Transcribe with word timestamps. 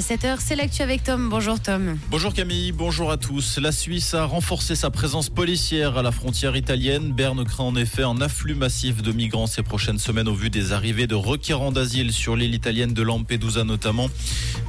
À 0.00 0.02
7h, 0.02 0.38
c'est 0.38 0.56
l'actu 0.56 0.80
avec 0.80 1.04
Tom. 1.04 1.28
Bonjour 1.28 1.60
Tom. 1.60 1.98
Bonjour 2.10 2.32
Camille, 2.32 2.72
bonjour 2.72 3.10
à 3.10 3.18
tous. 3.18 3.58
La 3.58 3.70
Suisse 3.70 4.14
a 4.14 4.24
renforcé 4.24 4.74
sa 4.74 4.88
présence 4.88 5.28
policière 5.28 5.98
à 5.98 6.02
la 6.02 6.10
frontière 6.10 6.56
italienne. 6.56 7.12
Berne 7.12 7.44
craint 7.44 7.64
en 7.64 7.76
effet 7.76 8.02
un 8.02 8.18
afflux 8.22 8.54
massif 8.54 9.02
de 9.02 9.12
migrants 9.12 9.46
ces 9.46 9.62
prochaines 9.62 9.98
semaines 9.98 10.26
au 10.26 10.32
vu 10.32 10.48
des 10.48 10.72
arrivées 10.72 11.06
de 11.06 11.14
requérants 11.14 11.70
d'asile 11.70 12.14
sur 12.14 12.34
l'île 12.34 12.54
italienne 12.54 12.94
de 12.94 13.02
Lampedusa 13.02 13.64
notamment. 13.64 14.08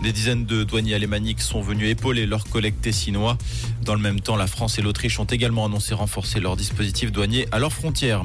Des 0.04 0.12
dizaines 0.12 0.45
de 0.45 0.66
douaniers 0.66 0.95
alémaniques 0.95 1.41
sont 1.41 1.61
venus 1.61 1.89
épauler 1.89 2.25
leurs 2.25 2.50
collègues 2.50 2.82
tessinois. 2.82 3.38
Dans 3.86 3.95
le 3.95 4.02
même 4.02 4.20
temps, 4.20 4.36
la 4.36 4.48
France 4.48 4.79
et 4.79 4.82
l'Autriche 4.82 5.18
ont 5.18 5.23
également 5.23 5.66
annoncé 5.66 5.93
renforcer 5.93 6.41
leur 6.41 6.57
dispositif 6.57 7.09
douanier 7.09 7.48
à 7.54 7.59
leurs 7.59 7.71
frontières. 7.71 8.23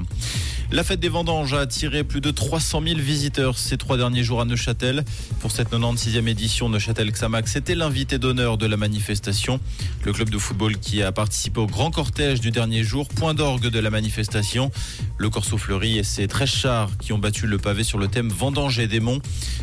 La 0.72 0.82
fête 0.82 0.98
des 0.98 1.08
vendanges 1.08 1.54
a 1.54 1.60
attiré 1.60 2.02
plus 2.02 2.20
de 2.20 2.32
300 2.32 2.82
000 2.84 2.98
visiteurs 2.98 3.56
ces 3.56 3.76
trois 3.76 3.96
derniers 3.96 4.24
jours 4.24 4.40
à 4.40 4.44
Neuchâtel. 4.44 5.04
Pour 5.38 5.52
cette 5.52 5.70
96e 5.70 6.26
édition, 6.26 6.68
Neuchâtel 6.68 7.12
Xamax 7.12 7.54
était 7.54 7.76
l'invité 7.76 8.18
d'honneur 8.18 8.58
de 8.58 8.66
la 8.66 8.76
manifestation. 8.76 9.60
Le 10.04 10.12
club 10.12 10.28
de 10.28 10.38
football 10.38 10.76
qui 10.78 11.02
a 11.04 11.12
participé 11.12 11.60
au 11.60 11.68
grand 11.68 11.92
cortège 11.92 12.40
du 12.40 12.50
dernier 12.50 12.82
jour, 12.82 13.06
point 13.08 13.32
d'orgue 13.32 13.68
de 13.68 13.78
la 13.78 13.90
manifestation. 13.90 14.72
Le 15.18 15.30
Corso 15.30 15.56
Fleury 15.56 15.98
et 15.98 16.04
ses 16.04 16.26
13 16.26 16.48
chars 16.48 16.90
qui 16.98 17.12
ont 17.12 17.18
battu 17.18 17.46
le 17.46 17.58
pavé 17.58 17.84
sur 17.84 17.98
le 17.98 18.08
thème 18.08 18.28
vendange 18.28 18.80
et 18.80 18.88
démons. 18.88 19.20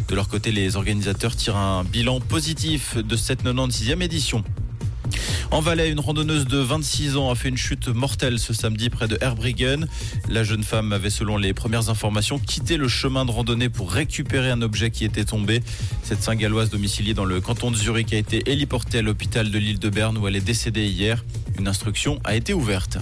De 0.08 0.16
leur 0.16 0.30
côté, 0.30 0.54
les 0.54 0.78
organisateurs 0.78 1.36
tirent 1.36 1.58
un 1.58 1.84
bilan 1.84 2.22
positif 2.22 2.96
de 2.96 3.16
cette 3.18 3.44
96e 3.44 4.02
édition. 4.02 4.42
En 5.54 5.62
Valais, 5.62 5.92
une 5.92 6.00
randonneuse 6.00 6.48
de 6.48 6.58
26 6.58 7.16
ans 7.16 7.30
a 7.30 7.36
fait 7.36 7.48
une 7.48 7.58
chute 7.58 7.88
mortelle 7.88 8.40
ce 8.40 8.56
samedi 8.56 8.90
près 8.90 9.08
de 9.08 9.20
Herbriggen. 9.22 9.86
La 10.28 10.44
jeune 10.44 10.64
femme 10.64 10.92
avait, 10.92 11.12
selon 11.12 11.38
les 11.38 11.54
premières 11.54 11.92
informations, 11.92 12.40
quitté 12.40 12.76
le 12.76 12.88
chemin 12.88 13.24
de 13.24 13.30
randonnée 13.30 13.70
pour 13.70 13.92
récupérer 13.92 14.50
un 14.50 14.64
objet 14.64 14.90
qui 14.90 15.06
était 15.06 15.26
tombé. 15.26 15.62
Cette 16.02 16.24
Saint-Galloise 16.24 16.72
domiciliée 16.72 17.14
dans 17.14 17.24
le 17.24 17.40
canton 17.40 17.70
de 17.70 17.76
Zurich 17.76 18.14
a 18.14 18.18
été 18.18 18.42
héliportée 18.52 18.98
à 18.98 19.02
l'hôpital 19.04 19.52
de 19.52 19.60
l'île 19.60 19.78
de 19.78 19.90
Berne 19.90 20.18
où 20.18 20.28
elle 20.28 20.36
est 20.36 20.42
décédée 20.42 20.88
hier. 20.88 21.24
Une 21.60 21.68
instruction 21.68 22.20
a 22.24 22.36
été 22.36 22.56
ouverte. 22.56 22.98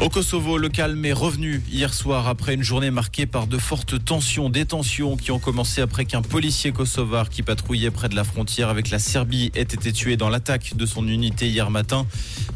Au 0.00 0.08
Kosovo, 0.08 0.56
le 0.56 0.70
calme 0.70 1.04
est 1.04 1.12
revenu 1.12 1.60
hier 1.70 1.92
soir 1.92 2.26
après 2.26 2.54
une 2.54 2.62
journée 2.62 2.90
marquée 2.90 3.26
par 3.26 3.46
de 3.46 3.58
fortes 3.58 4.02
tensions, 4.02 4.48
des 4.48 4.64
tensions 4.64 5.14
qui 5.18 5.30
ont 5.30 5.38
commencé 5.38 5.82
après 5.82 6.06
qu'un 6.06 6.22
policier 6.22 6.72
kosovar 6.72 7.28
qui 7.28 7.42
patrouillait 7.42 7.90
près 7.90 8.08
de 8.08 8.16
la 8.16 8.24
frontière 8.24 8.70
avec 8.70 8.88
la 8.88 8.98
Serbie 8.98 9.50
ait 9.54 9.60
été 9.60 9.92
tué 9.92 10.16
dans 10.16 10.30
l'attaque 10.30 10.74
de 10.74 10.86
son 10.86 11.06
unité 11.06 11.50
hier 11.50 11.68
matin. 11.68 12.06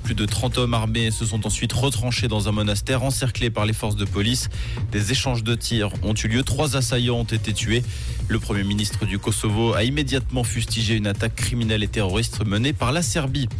Plus 0.05 0.15
de 0.15 0.25
30 0.25 0.57
hommes 0.57 0.73
armés 0.73 1.11
se 1.11 1.27
sont 1.27 1.47
ensuite 1.47 1.75
retranchés 1.75 2.29
dans 2.29 2.49
un 2.49 2.53
monastère 2.53 3.03
encerclé 3.03 3.51
par 3.51 3.67
les 3.67 3.75
forces 3.75 3.97
de 3.97 4.07
police. 4.07 4.49
Des 4.91 5.13
échanges 5.13 5.45
de 5.45 5.55
tirs 5.55 5.91
ont 6.03 6.15
eu 6.15 6.29
lieu, 6.29 6.45
trois 6.45 6.77
assaillants 6.77 7.19
ont 7.19 7.25
été 7.25 7.53
tués. 7.53 7.83
Le 8.29 8.39
Premier 8.39 8.65
ministre 8.65 9.05
du 9.05 9.19
Kosovo 9.19 9.75
a 9.75 9.85
immédiatement 9.85 10.45
fustigé 10.45 10.95
une 10.95 11.07
attaque 11.07 11.35
criminelle 11.35 11.83
et 11.83 11.89
terroriste 11.89 12.43
menée 12.47 12.73
par 12.73 12.91
la 12.91 13.03
Serbie. 13.03 13.51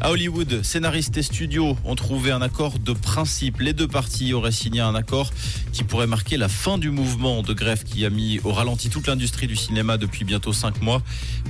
À 0.00 0.12
Hollywood, 0.12 0.62
scénaristes 0.62 1.16
et 1.16 1.22
studios 1.22 1.76
ont 1.84 1.96
trouvé 1.96 2.30
un 2.30 2.40
accord 2.40 2.78
de 2.78 2.92
principe. 2.92 3.23
Les 3.58 3.72
deux 3.72 3.88
parties 3.88 4.34
auraient 4.34 4.52
signé 4.52 4.80
un 4.80 4.94
accord 4.94 5.32
qui 5.72 5.82
pourrait 5.82 6.06
marquer 6.06 6.36
la 6.36 6.48
fin 6.50 6.76
du 6.76 6.90
mouvement 6.90 7.42
de 7.42 7.54
grève 7.54 7.82
qui 7.82 8.04
a 8.04 8.10
mis 8.10 8.38
au 8.44 8.52
ralenti 8.52 8.90
toute 8.90 9.06
l'industrie 9.06 9.46
du 9.46 9.56
cinéma 9.56 9.96
depuis 9.96 10.24
bientôt 10.24 10.52
cinq 10.52 10.82
mois. 10.82 11.00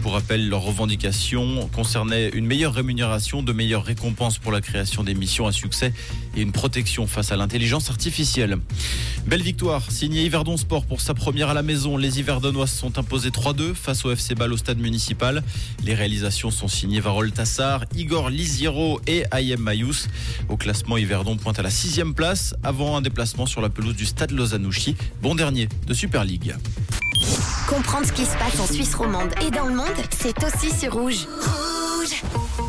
Pour 0.00 0.12
rappel, 0.12 0.48
leurs 0.48 0.62
revendications 0.62 1.68
concernaient 1.74 2.28
une 2.28 2.46
meilleure 2.46 2.74
rémunération, 2.74 3.42
de 3.42 3.52
meilleures 3.52 3.84
récompenses 3.84 4.38
pour 4.38 4.52
la 4.52 4.60
création 4.60 5.02
d'émissions 5.02 5.48
à 5.48 5.52
succès 5.52 5.92
et 6.36 6.42
une 6.42 6.52
protection 6.52 7.08
face 7.08 7.32
à 7.32 7.36
l'intelligence 7.36 7.90
artificielle. 7.90 8.58
Belle 9.26 9.42
victoire 9.42 9.90
signée 9.90 10.24
Yverdon 10.24 10.58
Sport 10.58 10.84
pour 10.84 11.00
sa 11.00 11.14
première 11.14 11.48
à 11.48 11.54
la 11.54 11.62
maison. 11.62 11.96
Les 11.96 12.18
Yverdonois 12.18 12.66
se 12.66 12.76
sont 12.76 12.98
imposés 12.98 13.30
3-2 13.30 13.72
face 13.74 14.04
au 14.04 14.10
FC 14.10 14.34
Ball 14.34 14.52
au 14.52 14.58
stade 14.58 14.78
municipal. 14.78 15.42
Les 15.82 15.94
réalisations 15.94 16.50
sont 16.50 16.68
signées 16.68 17.00
Varol 17.00 17.32
Tassar, 17.32 17.84
Igor 17.96 18.28
Lisiero 18.28 19.00
et 19.06 19.24
Ayem 19.32 19.60
Mayous. 19.60 20.08
Au 20.50 20.58
classement, 20.58 20.98
Yverdon 20.98 21.36
pointe 21.36 21.58
à 21.58 21.62
la 21.62 21.70
sixième 21.70 22.12
place 22.12 22.54
avant 22.62 22.98
un 22.98 23.00
déplacement 23.00 23.46
sur 23.46 23.62
la 23.62 23.70
pelouse 23.70 23.96
du 23.96 24.04
stade 24.04 24.30
Lozanouchi, 24.30 24.94
bon 25.22 25.34
dernier 25.34 25.68
de 25.86 25.94
Super 25.94 26.24
League. 26.24 26.54
Comprendre 27.66 28.06
ce 28.06 28.12
qui 28.12 28.26
se 28.26 28.36
passe 28.36 28.60
en 28.60 28.66
Suisse 28.66 28.94
romande 28.94 29.30
et 29.46 29.50
dans 29.50 29.66
le 29.66 29.74
monde, 29.74 29.86
c'est 30.10 30.36
aussi 30.44 30.70
sur 30.70 30.92
Rouge. 30.92 31.26
Rouge 31.40 32.63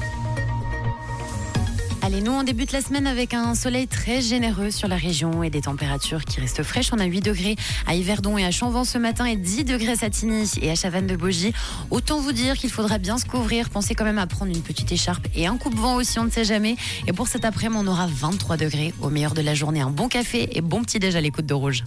Allez, 2.06 2.22
nous, 2.22 2.34
on 2.34 2.44
débute 2.44 2.72
la 2.72 2.82
semaine 2.82 3.08
avec 3.08 3.34
un 3.34 3.56
soleil 3.56 3.88
très 3.88 4.22
généreux 4.22 4.70
sur 4.70 4.88
la 4.88 4.96
région 4.96 5.42
et 5.42 5.50
des 5.50 5.62
températures 5.62 6.24
qui 6.24 6.40
restent 6.40 6.62
fraîches. 6.62 6.94
On 6.94 7.00
a 7.00 7.06
8 7.06 7.22
degrés 7.22 7.56
à 7.88 7.96
Yverdon 7.96 8.38
et 8.38 8.46
à 8.46 8.52
Chanvent 8.52 8.84
ce 8.84 9.00
matin 9.00 9.26
et 9.26 9.36
10 9.36 9.66
degrés 9.66 9.94
à 9.94 9.96
Satigny 9.96 10.48
et 10.62 10.70
à 10.70 10.76
Chavannes 10.76 11.08
de 11.08 11.16
Bogie. 11.16 11.52
Autant 11.90 12.20
vous 12.20 12.32
dire 12.32 12.58
qu'il 12.58 12.70
faudra 12.70 13.00
bien 13.00 13.18
se 13.18 13.26
couvrir. 13.26 13.72
Pensez 13.72 13.96
quand 13.96 14.06
même 14.06 14.20
à 14.20 14.28
prendre 14.28 14.56
une 14.56 14.62
petite 14.62 14.92
écharpe 14.92 15.26
et 15.34 15.48
un 15.48 15.58
coupe-vent 15.58 15.96
aussi, 15.96 16.20
on 16.20 16.26
ne 16.26 16.30
sait 16.30 16.46
jamais. 16.46 16.76
Et 17.08 17.12
pour 17.12 17.28
cet 17.28 17.44
après-midi, 17.44 17.82
on 17.84 17.88
aura 17.88 18.06
23 18.06 18.56
degrés. 18.58 18.94
Au 19.02 19.10
meilleur 19.10 19.34
de 19.34 19.42
la 19.42 19.56
journée, 19.56 19.82
un 19.82 19.90
bon 19.90 20.08
café 20.08 20.48
et 20.56 20.62
bon 20.62 20.84
petit 20.84 21.00
déj 21.00 21.16
à 21.16 21.22
l'écoute 21.22 21.48
de 21.48 21.56
Rouge. 21.56 21.84